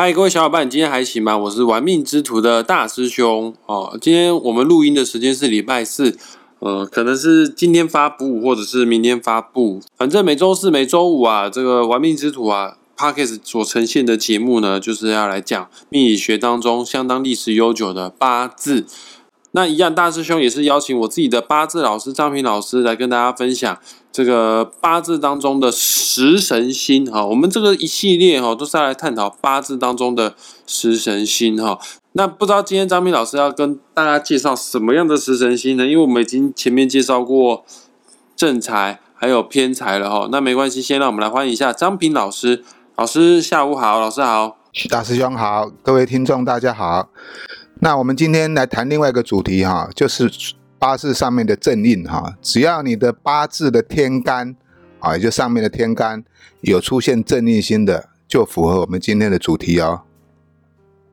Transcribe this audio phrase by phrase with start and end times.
[0.00, 1.36] 嗨，各位小伙伴，今天还行吗？
[1.36, 3.98] 我是玩命之徒的大师兄哦。
[4.00, 6.16] 今天我们录音的时间是礼拜四，
[6.60, 18.86] 呃，可能是今天发布或者是明天发布，反正每周四、每周五啊，这个玩命之徒啊 p a r k e s 所呈现的节目呢，就是要来讲命理学当中相当历史悠久的八字。
[19.52, 23.78] 那一样，大师兄也是邀请我自己的八字老师张平老师来跟大家分享
[24.12, 27.24] 这个八字当中的食神星哈。
[27.24, 30.34] 我们这个一系列哈都是来探讨八字当中的
[30.66, 31.78] 食神星哈。
[32.12, 35.86] 那不知道今天张平老师要跟大家介绍什么样的食神星呢？
[35.86, 37.64] 因为我们已经前面介绍过
[38.36, 40.28] 正财还有偏财了哈。
[40.30, 42.62] 那没关系，先让我们来欢迎一下张平老师。
[42.96, 44.58] 老师下午好，老师好，
[44.90, 47.08] 大师兄好，各位听众大家好。
[47.80, 50.28] 那我们今天来谈另外一个主题哈，就是
[50.78, 52.36] 八字上面的正印哈。
[52.42, 54.56] 只要你的八字的天干
[54.98, 56.24] 啊，也就上面的天干
[56.62, 60.02] 有出现正印星的，就符合我们今天的主题哦。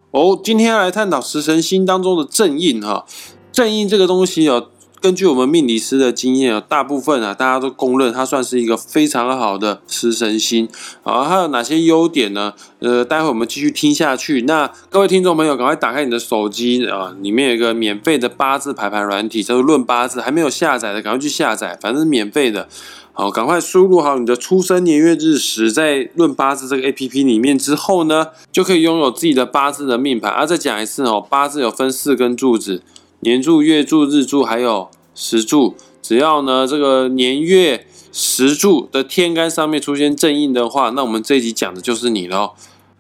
[0.09, 3.05] 哦，今天要来探讨食神星当中的正印哈。
[3.51, 4.71] 正印这个东西哦。
[5.01, 10.67] 根据我们命理师的经验啊，大部分啊，大家都公认它算是一个非常好的食神星
[11.03, 11.27] 啊。
[11.27, 12.53] 它有哪些优点呢？
[12.79, 14.41] 呃，待会我们继续听下去。
[14.43, 22.67] 那各位听众朋友，赶快打开你的手机啊，里面有一个免费的八字排盘软体，叫做《论八字》，还没有下载的，赶快去下载，反正是免费的。
[23.13, 30.31] 好，赶快输入好你的出生年月日时，在《论八字》这个 A P P 里面之后呢，就可以拥有自己的八字的命盘。
[30.31, 32.81] 啊，再讲一次哦，八字有分四根柱子。
[33.25, 42.51] 年柱、月柱、日柱，还有时柱，只要呢这个年月时柱的天干上面出现正印的话，那我们这一集讲的就是你喽。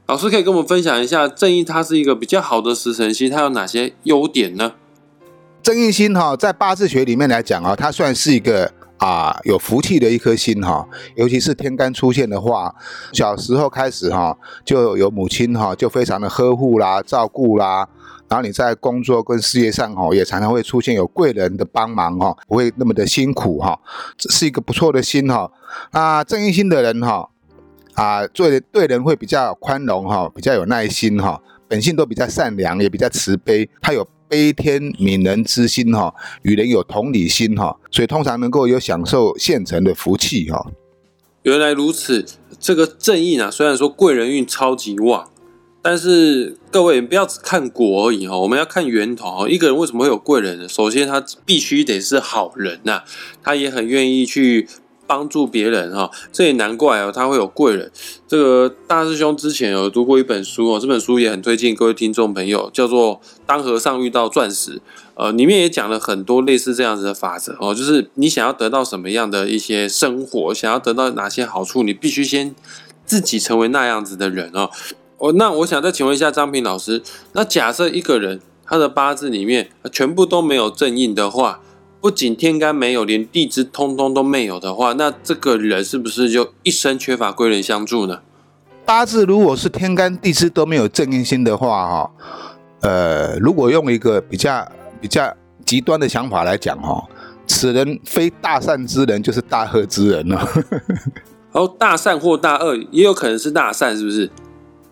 [0.07, 4.73] 老师可以跟我们分享一下正印，它是一个比较好的食神星，它有哪些优点呢？
[5.61, 12.73] 正印星哈，在八字学里面来讲啊，它算是一个啊有福气的一颗星哈，尤其是天干出现的话，
[13.13, 17.87] 小时候开始哈，就有母亲哈就非常的呵护啦、照顾啦。
[18.27, 23.79] 然后你在工作跟事业上哈，也常常会出现有贵人的帮忙哈，不会那么的辛苦哈，
[24.17, 25.51] 这是一个不错的心哈。
[25.91, 27.29] 那正义心的人哈，
[27.93, 36.11] 啊，做对人会比较宽容哈，比较有耐心哈，本性都比较善良，也比较慈悲，他有悲天悯人之心哈，
[36.41, 40.65] 与人有同理心哈，所以通常能够有享受现成的福气哈。
[41.43, 42.25] 原来如此，
[42.59, 45.29] 这个正义呢，虽然说贵人运超级旺。
[45.87, 50.67] 但是各位不要只看果而已哈，我们要看源头一个人为什么会有贵人呢？
[50.67, 53.03] 首先他必须得是好人呐，
[53.43, 54.67] 他也很愿意去
[55.05, 57.91] 帮助别人哈，这也难怪哦，他会有贵人。
[58.27, 64.77] 这个大师兄之前有读过一本书哦，这本书也很推荐各位听众朋友，叫做《当和尚遇到钻石》。
[65.13, 72.55] 呃，里面也讲了很多类似这样子的法则哦，就是你想要得到什么样的一些生活，想要得到哪些好处，你必须先
[73.05, 74.71] 自己成为那样子的人哦。
[75.17, 77.01] 哦，那我想再请问一下张平老师，
[77.33, 81.61] 那假设一个人他的八字里面全部都没有正印的话，
[82.01, 88.19] 不仅天干没有，连地支通通都没有的话，那这个人是不是就一生缺乏贵人相助呢？
[88.85, 92.11] 八字如果是天干地支都没有正印星的话，哈，
[92.81, 94.67] 呃，如果用一个比较
[95.01, 95.33] 比较
[95.65, 97.03] 极端的想法来讲，哈，
[97.47, 100.47] 此人非大善之人，就是大恶之人了。
[101.53, 104.29] 哦，大善或大恶也有可能是大善，是不是？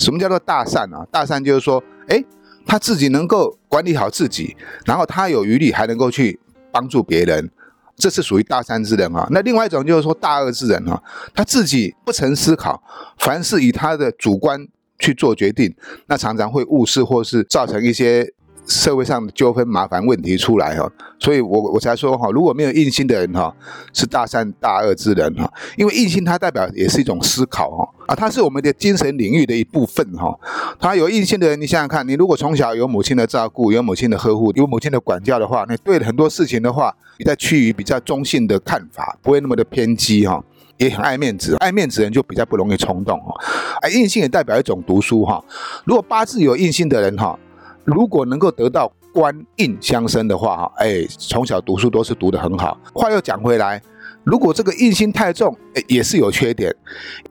[0.04, 1.08] 什么叫做大善啊？
[1.10, 2.22] 大善就是说，哎，
[2.66, 4.56] 他自己能够管理好自己，
[4.86, 6.38] 然后他有余力还能够去
[6.72, 7.50] 帮助别人，
[7.96, 9.26] 这是属于大善之人啊。
[9.32, 11.02] 那另外一种就是说大恶之人啊，
[11.34, 12.84] 他自己不曾思考，
[13.18, 14.68] 凡是以他的主观
[15.00, 15.74] 去做决定，
[16.08, 18.34] 那常常会误事或是造成一些。
[18.66, 23.54] 社会上的纠纷、麻烦问题出来哈，所以我我才说哈，如果没有印星的人哈，
[23.94, 30.34] 是大善大恶之人哈，因为印星它代表也是一种思考哈，啊，它是我们的精神领域的一部分哈。
[30.80, 40.42] 他有印星的人，你想想看，你如果从小有母亲的照顾、有母亲的呵护、有母亲的管教的话，那对很多事情的话，你在趋于比较中性的看法，不会那么的偏激哈，
[40.78, 43.34] 也很爱面子，爱面子人就比较不容易冲动哈。
[43.82, 45.44] 而印星也代表一种读书哈，
[45.86, 47.38] 如果八字有印星的人哈。
[47.86, 52.78] 如果能够得到官印相生的话，哈，哎，从小读书都是读得很好。
[52.94, 53.82] 话又讲回来，
[54.24, 55.56] 如果这个印星太重，
[55.88, 56.74] 也是有缺点，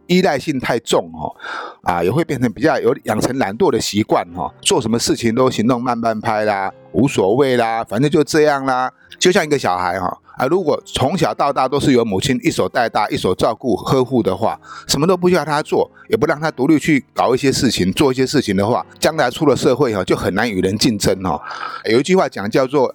[0.06, 1.34] 依赖性太重，哦，
[1.82, 10.18] 啊，也会变成比较有养成懒惰的习惯，哈，做什么事情都行动慢半拍啦，无所谓啦，反正就这样啦，就像一个小孩，哈。
[10.38, 14.58] 啊，如果从小到大都是由母亲一手带大、一手照顾、呵护的话，
[14.88, 21.38] 什么都不需要他做，也不让他独立去搞一些事情、做一些事情的话，将来出了社会哈，就很难与人竞争哦。
[21.84, 22.94] 有一句话讲叫做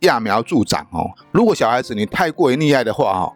[0.00, 1.10] 揠苗助长哦。
[1.32, 3.32] 如果小孩子你太过于溺爱的话哈，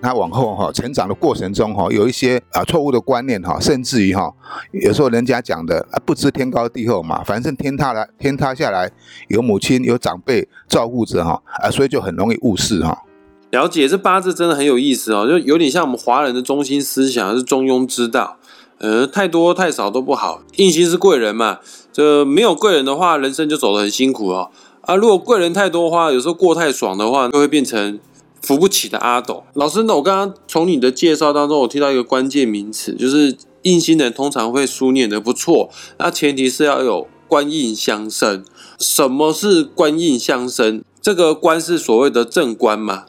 [0.00, 4.32] 那往后哈成长的过程中哈，有一些啊错误的观念哈，甚至于哈，
[4.72, 8.90] 有时候人家讲的不知天高地厚嘛，反正天塌来天塌下来
[9.28, 13.02] 有母亲有长辈照顾着哈啊，所以就很容易误事哈。
[13.50, 18.36] 了解这八字真的很有意思哦，就有点像我们华人的中心思想是中庸之道，
[18.78, 20.42] 呃，太多太少都不好。
[20.56, 21.60] 印星是贵人嘛，
[21.92, 24.50] 这没有贵人的话，人生就走得很辛苦哦。
[24.86, 27.98] 啊，如果贵人太多的话，有时候过太爽的话，就会变成
[28.40, 29.42] 扶不起的阿斗。
[29.54, 38.44] 老师，那我刚刚从你的介绍当中，我听到一个关键名词，就是印星人通常会书念的不错，那前提是要有官印相生。
[38.78, 40.84] 什么是官印相生？
[41.02, 43.06] 这个官是所谓的正官嘛？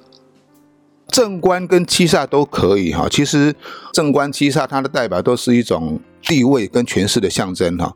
[1.07, 3.55] 正官跟七煞都可以哈，其实
[3.93, 7.91] 正官七煞它的代表都是一种地位跟权势的象征哈，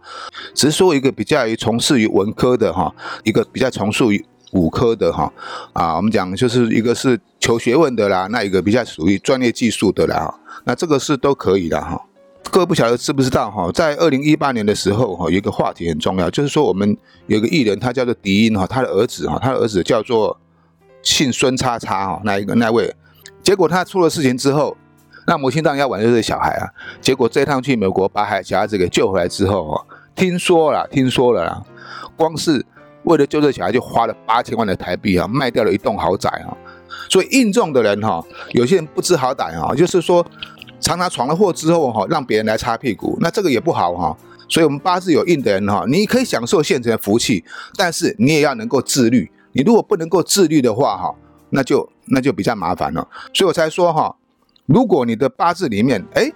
[0.55, 2.93] 只是说一个比较于从事于文科的哈，
[3.23, 5.31] 一个比较从事于武科的哈，
[5.73, 12.01] 啊，我们讲就是一个是求学问的啦，那一个比较属于专业技术的啦，那这个是都可以的哈。
[12.49, 16.97] 各位不晓得知不知道哈，在二零一八年的时候哈，有一个话题很重要，就是说我们
[17.27, 20.39] 有一个艺人，他叫做迪音哈，他的儿子哈，他的儿子叫做
[21.03, 22.95] 姓孙叉叉哈，那一个那位。
[23.43, 24.75] 结果他出了事情之后，
[25.27, 26.69] 那母亲当然要挽救这小孩啊。
[26.99, 29.85] 结果这趟去美国把孩小孩子给救回来之后哦，
[30.15, 31.63] 听说了，听说了啦，
[32.15, 32.65] 光是
[33.03, 36.55] 为了救这小孩就花了八千万的台币啊，卖掉了一栋豪宅啊。
[37.09, 40.25] 所以应重的人哈，有些人不知好歹啊，就是说
[40.79, 44.17] 常常闯了祸之后哈，让别人来擦屁股，那这个也不好哈。
[44.49, 47.43] 所以我们八字有印的人哈，你可以享受现成的福气，
[47.77, 49.31] 但是你也要能够自律。
[49.53, 51.15] 你如果不能够自律的话哈。
[51.51, 54.15] 那就那就比较麻烦了，所以我才说哈，
[54.65, 56.31] 如果你的八字里面，哎，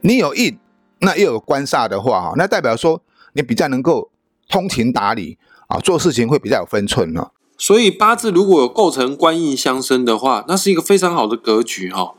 [0.00, 0.58] 你有印，
[1.00, 3.02] 那又有官煞的话哈，那代表说
[3.34, 4.10] 你比较能够
[4.48, 5.36] 通情达理
[5.68, 7.30] 啊，做事情会比较有分寸呢。
[7.58, 12.14] 所以八字如果有构成官印相生的话，那是一个非常好的格局哈，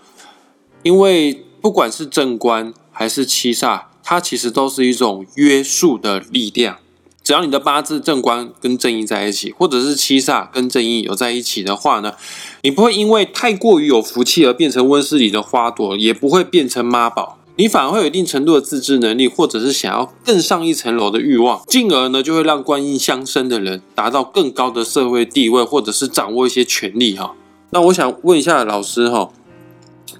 [0.83, 6.77] 因为不管是正官还是七煞，它其实都是一种约束的力量。
[7.23, 12.15] 只要你的八字正官跟正印在一起，或者是七煞跟正印有在一起的话呢，
[12.63, 27.35] 你不会因为太过于有福气而变成温室里的花朵，也不会变成妈宝，你反而会有一定程度的自制能力，或者是想要更上一层楼的欲望，进而呢就会让官印相生的人达到更高的社会地位，或者是掌握一些权利哈。
[27.69, 29.29] 那我想问一下老师哈，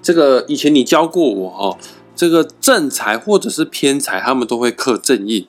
[0.04, 1.78] 这个以前你教过我哈，
[2.16, 5.48] 这个正财或者是偏财，他们都会克正印。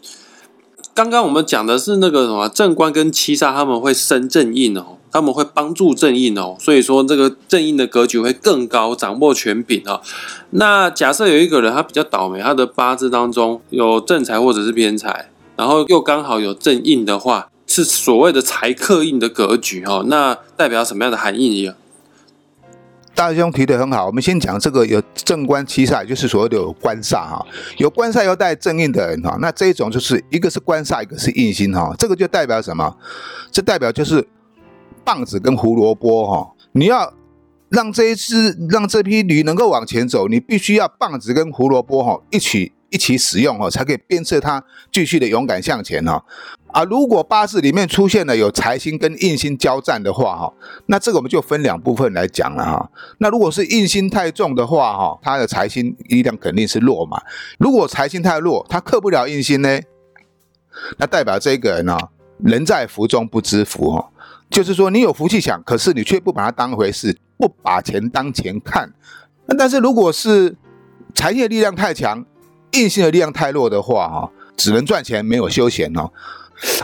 [0.94, 10.03] 刚刚我们讲的是那个什么正官跟七杀，他们会生正印哦，他们会帮助正印哦，所以说这个正印的格局会更高，掌握权柄哦。
[10.50, 21.73] 那假设有一个人他比较倒霉，他的八字当中有正财或者是偏财，然后又刚好有正印的话，是所谓的财克印的格局哦，那代表什么样的含义？
[23.14, 27.44] 大师兄提的很好，我们先讲这个有正官七煞，就是所谓的有官煞哈，
[27.79, 32.97] 有官煞又带正印的人哈，那这一种就是一个是官煞，一个是印星哈，这个就代表什么？
[33.50, 34.26] 这代表就是
[35.05, 37.12] 棒子跟胡萝卜哈，你要
[37.69, 42.73] 让这一只让这批驴能够往前走，你必须要棒子跟胡萝卜哈一起。
[42.93, 44.62] 一起使用哦，才可以鞭策他
[44.93, 46.23] 继续的勇敢向前哦。
[46.69, 50.53] 啊，如果八字里面出现了有财星跟印星交战的话哈，
[50.87, 52.91] 那这个我们就分两部分来讲了哈。
[53.19, 57.21] 那如果是印星太重的话哈，他的财星力量肯定是弱嘛。
[57.59, 59.81] 如果财星太弱，他克不了印星呢，
[60.97, 61.99] 那代表这个人呢，
[62.43, 64.09] 人在福中不知福哦。
[64.49, 68.90] 就是说你有福气享，可是你却不把它当回事，不把钱当钱看。
[69.47, 70.57] 那但是如果是
[71.14, 72.25] 财业力量太强，
[72.73, 76.11] 硬性的力量太弱的话，哈，只能赚钱，没有休闲哦。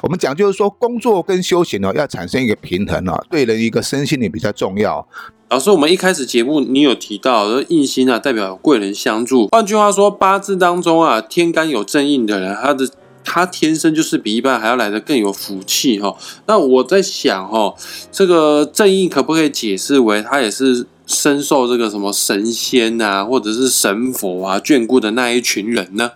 [0.02, 5.06] 我们讲就是说，工作跟休闲哦，要产生一个平衡哦，对人一个身心灵比较重要。
[5.50, 9.48] 老师，我们一开始节目你有提到，说印星啊代表贵人相助。
[9.48, 12.88] 换句话说，八字当中啊，天干有正印的人，他的
[13.24, 16.16] 他天生就是比一般还要来的更有福气哈。
[16.46, 17.74] 那我在想哈，
[18.10, 20.86] 这个正印可不可以解释为他也是？
[21.08, 26.12] 深受这个什么神仙啊，或者是神佛啊眷顾的那一群人呢？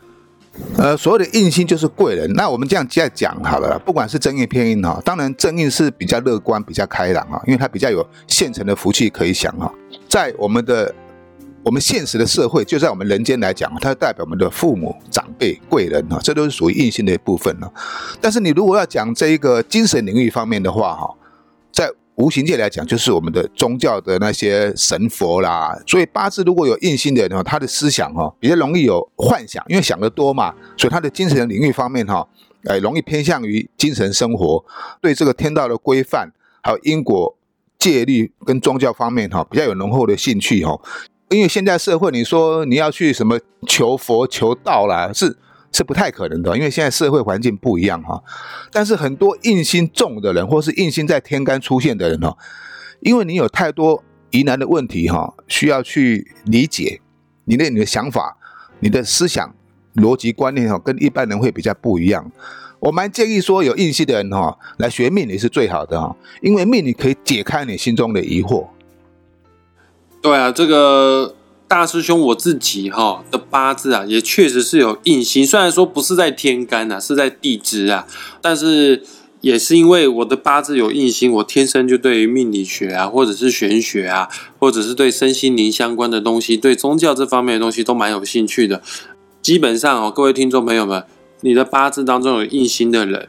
[0.76, 2.30] 呃，所谓的印星就是贵人。
[2.34, 9.72] 那我们这样再讲好了，不管是正印偏印哈，当然正印是比较乐观、比较开朗啊，因为它比较有现成的福气可以享哈。
[10.06, 10.94] 在我们的
[11.62, 17.72] 我们现实的社会，就在我们人间来讲，它代表我们的父母、长辈、贵人哈，这都是属于印星的一部分了。
[18.20, 21.14] 但是你如果要讲这一个精神领域方面的话哈，
[21.72, 25.76] 在无形界来讲，就是我们的宗教的那些神佛啦。
[25.86, 32.28] 所以八字如果有印星的人，他的思想哈比较容易有幻想，因为想得多嘛，所以他的精神领域方面哈，
[32.64, 34.64] 呃，容易偏向于精神生活，
[35.00, 36.30] 对这个天道的规范
[36.62, 37.36] 还有因果
[37.78, 40.78] 戒律跟宗教方面哈比较有浓厚的兴趣哈。
[41.30, 45.38] 因为现在社会，你说你要去什么求佛求道啦，是
[45.72, 48.22] 是不太可能的，因为现在社会环境不一样哈。
[48.70, 52.36] 但是很多印心重的人，或是印心在天干出现的人哦，
[53.00, 57.00] 因为你有太多疑难的问题哈，需要去理解
[57.44, 58.36] 你的你的想法、
[58.80, 59.54] 你的思想
[59.96, 62.30] 逻辑观念哈，跟一般人会比较不一样。
[62.80, 68.66] 我蛮建议说，有印心的人哈，来学命理是最好的哈，因为命理可以解开你心中的疑惑。
[70.20, 71.34] 对啊，这个
[71.72, 78.06] 大师兄我自己哈的八字啊，也确实是有印星，虽然说不是在天干啊，是在地支啊，
[78.42, 79.02] 但是
[79.40, 88.82] 也是因为我的八字有印星，我天生就对于命理学啊，或者是玄学啊，或者是对身心灵相关的东西，对宗教这方面的东西都蛮有兴趣的。
[89.40, 91.02] 基本上哦，各位听众朋友们，
[91.40, 93.26] 你的八字当中有印星的人，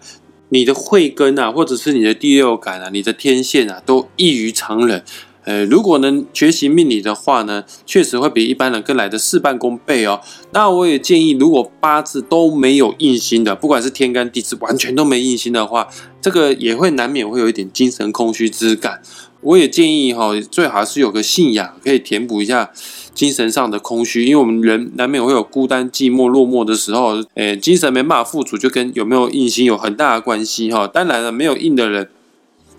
[0.50, 5.06] 你的慧根啊，或者是你的第六感啊，你的天线啊，都异于常人。
[5.46, 10.22] 呃，如果能学习命理的话呢，确实会比一般人更来的事半功倍哦。
[10.52, 15.88] 那我也建议，如果八字都没有印星的，不管是天干地支完全都没印星的话，
[16.22, 19.02] 这个也会难免会有一点精神空虚之感。
[19.42, 22.72] 我也建议哈，最好是有个信仰可以填补一下
[23.14, 30.88] 精神上的空虚，因为我们人难免会有孤单、寂寞、落寞的时候，诶，精神没办法富足，就跟有没有印星有很大的关系哈。
[30.88, 32.08] 当然了，没有印的人。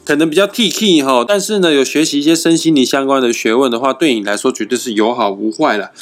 [0.04, 5.92] 可能比较 T K 哈，但是呢，有学习一些身心灵相关的学问的话，对你来说绝对是有好无坏了。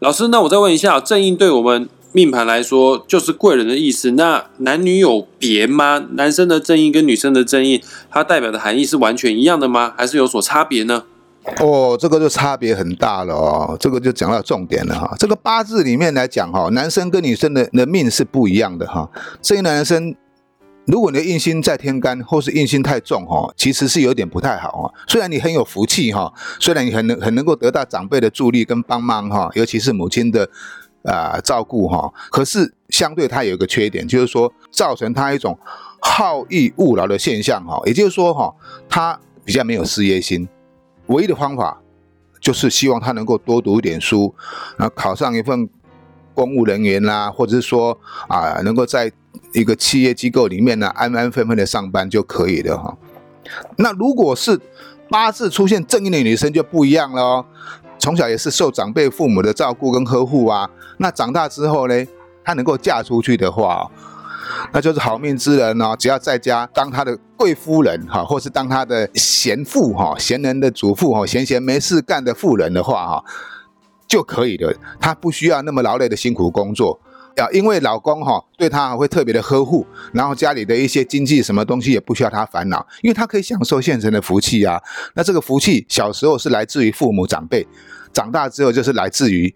[0.00, 6.04] 老师，那我再问一下，正印对我们命盘来说就是贵人的意思，那男女有别吗？
[6.12, 9.94] 男生的正印跟女生的正印，它代表的含义是完全一样的吗？
[9.96, 11.04] 还是有所差别呢？
[11.60, 15.14] 哦，这个就差别很大了哦，这个就讲到重点了哈。
[15.18, 19.08] 这个八字里面来讲哈，男生跟女生的的命是不一样的哈，
[19.40, 20.14] 这一男生。
[20.86, 24.94] 如果你的印星在天干，或是印星太重哈，其实是有点不太好哈。
[25.08, 30.46] 虽然你很有福气哈，虽然你很能很能够得到长辈的助力跟帮忙哈，尤其是母亲的
[31.04, 35.58] 啊照顾哈，可是相对它有一个缺点，就是说造成他一种
[36.00, 37.80] 好逸恶劳的现象哈。
[37.86, 38.54] 也就是说哈，
[38.86, 40.46] 他比较没有事业心，
[41.06, 41.80] 唯一的方法
[42.40, 44.34] 就是希望他能够多读一点书，
[44.76, 45.66] 然后考上一份
[46.34, 47.98] 公务人员啦，或者是说
[48.28, 49.10] 啊能够在。
[49.52, 52.96] 一个企业机构里面呢，安安分分的上班就可以了哈。
[53.76, 54.60] 那如果是
[55.10, 57.46] 八字出现正印的女生就不一样了哦。
[57.98, 60.68] 从小也是受长辈父母的照顾跟呵护啊。
[60.98, 62.06] 那长大之后呢，
[62.44, 63.90] 她能够嫁出去的话，
[64.72, 65.94] 那就是好命之人哦。
[65.98, 73.24] 只要在家当她的贵夫人哈，或是当她的贤妇哈，贤人的主妇哈，闲闲没事干的妇人的话哈，
[74.06, 74.74] 就可以了。
[75.00, 77.00] 她不需要那么劳累的辛苦工作。
[77.36, 84.80] 啊，因为老公哈对她会特别的呵护，然后家里的一些经济什么东西也不需要她烦恼，因为她可以享受现成的福气啊。
[85.14, 87.66] 那这个福气小时候是来自于父母长辈，
[88.12, 89.54] 长大之后就是来自于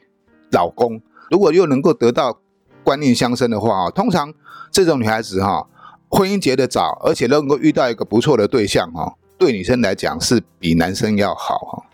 [0.50, 1.00] 老公。
[1.30, 2.40] 如果又能够得到
[2.82, 4.32] 观念相生的话啊，通常
[4.72, 5.66] 这种女孩子哈，
[6.08, 11.84] 婚姻结得早，而且能够遇到一个不错的对象哈，对女生来讲是比男生要好哈。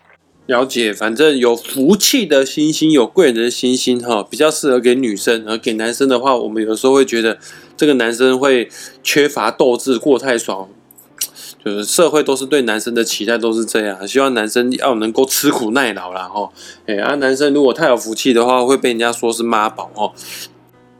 [0.47, 7.39] 了解，反正有福气的星星，有贵人的星星，哈，比较适合给女生，而给男生的话，我们有时候会觉得
[7.75, 8.69] 这个男生会
[9.01, 10.69] 缺乏斗志，过太爽。
[11.63, 16.51] 就是社会都是对男生的期待都是这样，希望男生要能够吃苦耐劳啦，哈。
[16.85, 20.13] 哎，啊，男生如果太有福气的话，会被人家说是妈宝，哦。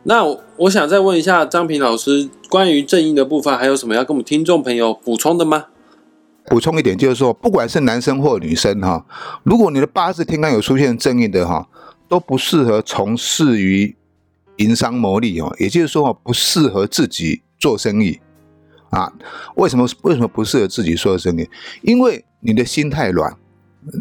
[0.02, 0.24] 那
[0.56, 5.66] 我想再问一下张平老师，关于正义的部分，还有什么要跟我们听众朋友补充的吗？
[6.48, 9.04] 补充一点，就是说，不管是男生或女生哈，
[9.42, 11.68] 如果你的八字天干有出现正印的哈，
[12.08, 13.96] 都不适合从事于
[14.56, 18.20] 营商牟利哦，也就是说不适合自己做生意
[18.90, 19.12] 啊。
[19.56, 19.88] 为什么？
[20.02, 21.48] 为什么不适合自己做生意？
[21.82, 23.36] 因为你的心太软，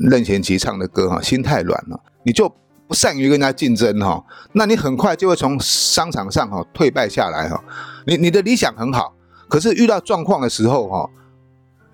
[0.10, 2.48] 任贤齐唱的歌哈，心太软了，你就
[2.88, 4.24] 不善于跟人家竞争哈，
[4.54, 7.64] 那你很快就会从商场上哈退败下来哈。
[8.06, 9.16] 你你的理想很好，
[9.50, 11.10] 可是遇到状况的时候哈。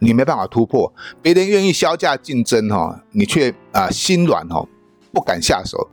[0.03, 0.91] 你没办法突破，
[1.21, 4.67] 别人愿意销价竞争哈，你却啊心软哈，
[5.13, 5.87] 不敢下手。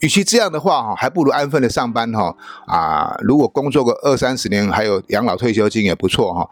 [0.00, 3.16] 与其这样的话哈，还不如安分的上班哈啊！
[3.22, 6.50] 如果工作个二三十年，还有养老退休金也不错哈。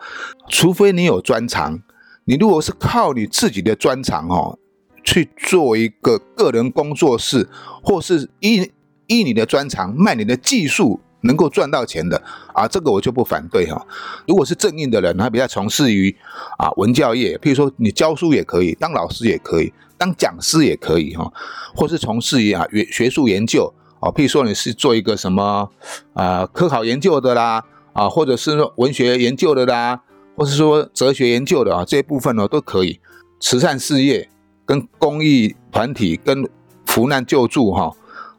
[0.48, 1.82] 除非你有专长，
[2.26, 4.56] 你如果是靠你自己的专长哈
[5.02, 7.48] 去做一个个人工作室，
[7.82, 8.70] 或是依
[9.08, 11.00] 依你的专长卖你的技术。
[11.22, 12.22] 能够赚到钱的
[12.54, 13.86] 啊，这个我就不反对哈。
[14.26, 16.14] 如果是正印的人，他比较从事于
[16.58, 21.32] 啊文教业，譬如说你教书也可以，当老师也可以，当讲师也可以哈，
[21.74, 25.70] 或是从事于啊学学术研究啊，譬如说你是做一个什么
[26.14, 30.00] 啊科考研究的啦啊，或者是说文学研究的啦，
[30.36, 33.00] 或是说哲学研究的啊这一部分呢都可以。
[33.42, 34.28] 慈善事业
[34.66, 36.46] 跟公益团体跟
[36.84, 37.90] 扶难救助哈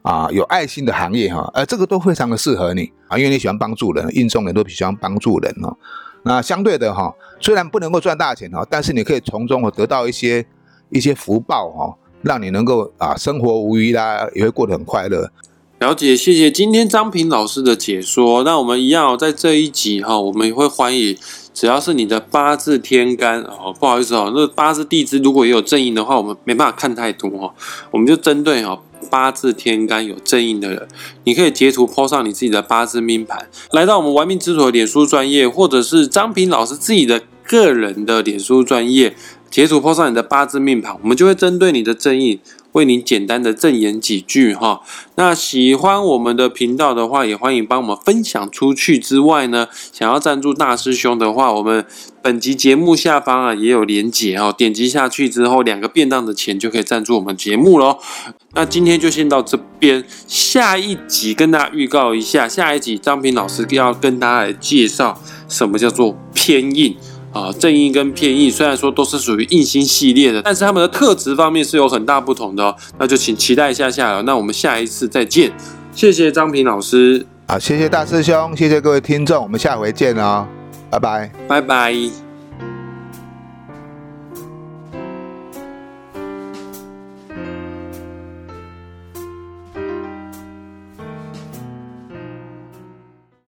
[0.02, 5.76] 啊有爱心的行业哈，呃这个都非常的适合你啊，因为你喜欢帮助人，运送人都喜欢帮助人哦。
[6.24, 10.46] 那相对的哈，虽然不能够赚大钱哈，但是你可以从中得到一些
[10.90, 15.32] 一些福报哈，让你能够啊生活无虞啦，也会过得很快乐。
[15.80, 18.44] 了解，谢谢今天张平老师的解说。
[18.44, 21.18] 那我们一样在这一集哈，我们也会欢迎，
[21.54, 27.54] 只要是你的八字天干哦，不好意思哦，那八字地支如果也有正印的话，我们没办法看太多哦，
[27.92, 28.80] 我们就针对哦
[29.10, 30.88] 八字天干有正印的人，
[31.26, 39.14] 你可以截图 po 上你自己的八字命盘，来到我们玩命之所的脸书专业，或者是张平老师自己的个人的脸书专业，
[39.50, 42.40] 截图 po 上你的八字命盘，我们就会针对你的正印。
[42.72, 44.80] 为你简单的赠言几句哈，
[45.16, 48.98] 那喜欢我们的频道的话，也欢迎帮我们分享出去。
[48.98, 51.86] 之外呢，想要赞助大师兄的话，我们
[52.22, 57.98] 本集节目下方啊也有连结哦，点击下去之后，两个便当的钱就可以赞助我们节目喽。
[58.54, 66.96] 那今天就先到这边，下一集跟大家预告一下，下一集张平老师要跟大家来介绍什么叫做偏印。
[67.32, 72.76] 啊，正义跟偏义虽然说都是属于硬星系列的，但是他们的特质方面是有很大不同的哦。
[72.98, 74.22] 那就请期待一下下了。
[74.24, 75.52] 那我们下一次再见，
[75.94, 80.46] 谢谢张平老师，好，谢谢大师兄，谢谢各位听众，我们下回见哦，
[80.90, 82.31] 拜拜，拜拜。